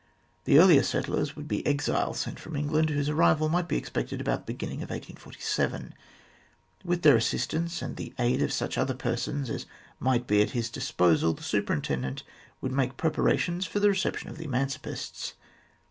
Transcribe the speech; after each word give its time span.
The 0.45 0.57
earliest 0.57 0.89
settlers 0.89 1.35
would 1.35 1.47
be 1.47 1.63
exiles 1.63 2.19
sent 2.21 2.39
from 2.39 2.55
England, 2.55 2.89
whose 2.89 3.07
arrival 3.07 3.49
might 3.49 3.67
be 3.67 3.77
expected 3.77 4.19
about 4.19 4.47
the 4.47 4.53
beginning 4.53 4.81
of 4.81 4.89
1847. 4.89 5.93
With 6.83 7.03
their 7.03 7.15
assistance, 7.15 7.83
and 7.83 7.95
the 7.97 8.15
aid 8.17 8.41
of 8.41 8.51
such 8.51 8.79
other 8.79 8.95
persons 8.95 9.47
as 9.51 9.67
might 9.99 10.25
be 10.25 10.41
at 10.41 10.49
his 10.57 10.71
disposal, 10.71 11.33
the 11.33 11.43
Superin 11.43 11.83
tendent 11.83 12.23
would 12.61 12.71
make 12.71 12.97
preparations 12.97 13.67
for 13.67 13.79
the 13.79 13.89
reception 13.89 14.31
of 14.31 14.39
the 14.39 14.47
emancipists. 14.47 15.33